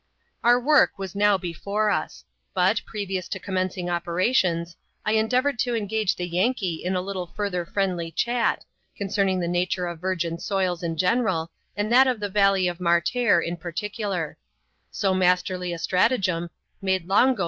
Our 0.43 0.59
work 0.59 0.97
was 0.97 1.13
now 1.13 1.37
before 1.37 1.91
us; 1.91 2.25
but, 2.55 2.81
previous 2.87 3.27
to 3.27 3.39
commencing 3.39 3.87
operations, 3.87 4.75
I 5.05 5.11
endeavoured 5.11 5.59
to 5.59 5.75
engage 5.75 6.15
the 6.15 6.25
Yankee 6.27 6.83
in 6.83 6.95
a 6.95 7.01
little 7.03 7.27
further 7.27 7.67
friendly 7.67 8.09
chat, 8.09 8.65
concerning 8.97 9.39
the 9.41 9.47
nature 9.47 9.85
of 9.85 9.99
virgin 10.01 10.39
soils 10.39 10.81
in 10.81 10.97
general, 10.97 11.51
and 11.77 11.91
that 11.91 12.07
of 12.07 12.19
the 12.19 12.29
valley 12.29 12.67
of 12.67 12.79
Martair 12.79 13.47
m 13.47 13.57
^^xVvsv^^* 13.57 14.35
%^ 14.93 15.17
masterljr 15.17 15.71
a 15.71 15.77
stratagem 15.77 16.49
made 16.81 17.07
Long 17.07 17.35
G\loaX\)I\^\. 17.35 17.39